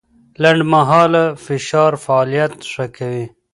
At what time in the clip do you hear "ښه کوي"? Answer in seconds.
2.71-3.25